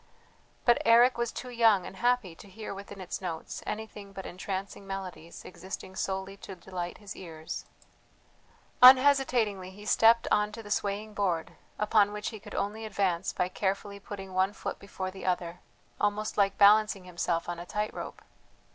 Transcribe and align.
But 0.65 0.81
Eric 0.83 1.19
was 1.19 1.31
too 1.31 1.51
young 1.51 1.85
and 1.85 1.97
happy 1.97 2.33
to 2.33 2.49
hear 2.49 2.73
within 2.73 2.99
its 2.99 3.21
notes 3.21 3.61
anything 3.67 4.13
but 4.13 4.25
entrancing 4.25 4.87
melodies 4.87 5.45
existing 5.45 5.95
solely 5.95 6.37
to 6.37 6.55
delight 6.55 6.97
his 6.97 7.15
ears. 7.15 7.65
Unhesitatingly 8.81 9.69
he 9.69 9.85
stepped 9.85 10.27
on 10.31 10.51
to 10.53 10.63
the 10.63 10.71
swaying 10.71 11.13
board, 11.13 11.55
upon 11.77 12.13
which 12.13 12.29
he 12.29 12.39
could 12.39 12.55
only 12.55 12.83
advance 12.83 13.31
by 13.31 13.47
carefully 13.47 13.99
putting 13.99 14.33
one 14.33 14.53
foot 14.53 14.79
before 14.79 15.11
the 15.11 15.23
other, 15.27 15.59
almost 15.99 16.35
like 16.35 16.57
balancing 16.57 17.03
himself 17.03 17.47
on 17.47 17.59
a 17.59 17.65
tight 17.67 17.93
rope. 17.93 18.23